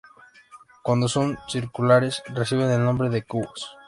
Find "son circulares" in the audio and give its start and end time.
1.07-2.23